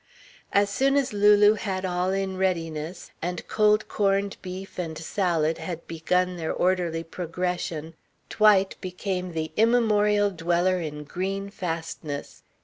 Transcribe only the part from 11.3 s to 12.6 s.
fastnesses.